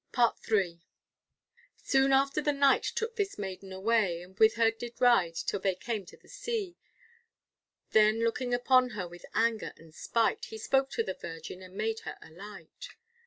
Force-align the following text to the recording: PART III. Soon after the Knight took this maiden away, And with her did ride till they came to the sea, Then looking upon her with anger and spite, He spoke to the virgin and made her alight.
PART 0.11 0.39
III. 0.51 0.81
Soon 1.77 2.11
after 2.11 2.41
the 2.41 2.51
Knight 2.51 2.81
took 2.81 3.17
this 3.17 3.37
maiden 3.37 3.71
away, 3.71 4.23
And 4.23 4.35
with 4.39 4.55
her 4.55 4.71
did 4.71 4.99
ride 4.99 5.35
till 5.35 5.59
they 5.59 5.75
came 5.75 6.07
to 6.07 6.17
the 6.17 6.27
sea, 6.27 6.75
Then 7.91 8.23
looking 8.23 8.51
upon 8.51 8.89
her 8.97 9.07
with 9.07 9.25
anger 9.35 9.73
and 9.77 9.93
spite, 9.93 10.45
He 10.45 10.57
spoke 10.57 10.89
to 10.93 11.03
the 11.03 11.13
virgin 11.13 11.61
and 11.61 11.75
made 11.75 11.99
her 11.99 12.17
alight. 12.19 12.95